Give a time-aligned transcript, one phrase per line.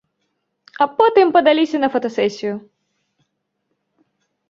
[0.85, 2.53] А потым падаліся на фотасесію.